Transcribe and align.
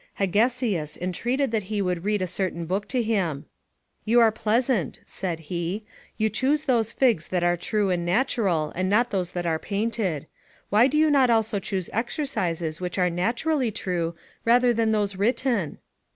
Hegesias 0.19 0.97
entreated 0.99 1.51
that 1.51 1.61
he 1.69 1.79
would 1.79 2.03
read 2.03 2.23
a 2.23 2.25
certain 2.25 2.65
book 2.65 2.87
to 2.87 3.03
him: 3.03 3.45
"You 4.03 4.19
are 4.19 4.31
pleasant," 4.31 4.99
said 5.05 5.41
he; 5.41 5.83
"you 6.17 6.27
choose 6.27 6.63
those 6.63 6.91
figs 6.91 7.27
that 7.27 7.43
are 7.43 7.55
true 7.55 7.91
and 7.91 8.03
natural, 8.03 8.71
and 8.75 8.89
not 8.89 9.11
those 9.11 9.33
that 9.33 9.45
are 9.45 9.59
painted; 9.59 10.25
why 10.71 10.87
do 10.87 10.97
you 10.97 11.11
not 11.11 11.29
also 11.29 11.59
choose 11.59 11.87
exercises 11.93 12.81
which 12.81 12.97
are 12.97 13.11
naturally 13.11 13.69
true, 13.69 14.15
rather 14.43 14.73
than 14.73 14.89
those 14.91 15.17
written?" 15.17 15.77